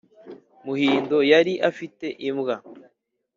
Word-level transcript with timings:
Muhindo 0.65 1.17
yari 1.31 1.53
afite 1.69 2.05
imbwa 2.27 2.55